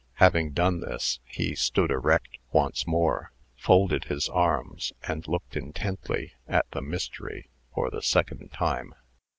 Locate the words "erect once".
1.91-2.87